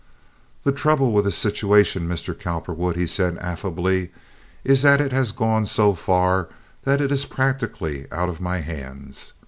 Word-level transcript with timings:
"The 0.63 0.71
trouble 0.71 1.11
with 1.11 1.25
this 1.25 1.37
situation, 1.37 2.09
Mr. 2.09 2.33
Cowperwood," 2.35 2.95
he 2.95 3.05
said, 3.05 3.37
affably, 3.37 4.11
"is 4.63 4.81
that 4.81 4.99
it 4.99 5.11
has 5.11 5.31
gone 5.31 5.67
so 5.67 5.93
far 5.93 6.49
that 6.85 6.99
it 7.01 7.11
is 7.11 7.25
practically 7.27 8.07
out 8.11 8.27
of 8.27 8.41
my 8.41 8.61
hands. 8.61 9.33